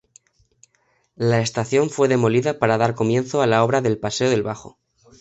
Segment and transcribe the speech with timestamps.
[1.15, 4.79] La estación fue demolida para dar comienzo a la obra del Paseo del Bajo.